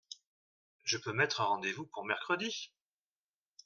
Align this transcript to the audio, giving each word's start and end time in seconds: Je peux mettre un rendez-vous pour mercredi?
Je 0.83 0.97
peux 0.97 1.13
mettre 1.13 1.41
un 1.41 1.45
rendez-vous 1.45 1.85
pour 1.85 2.05
mercredi? 2.05 2.71